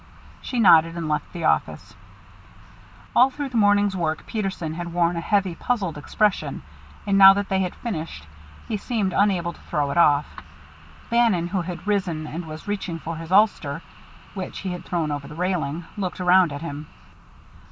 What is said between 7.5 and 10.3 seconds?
had finished, he seemed unable to throw it off.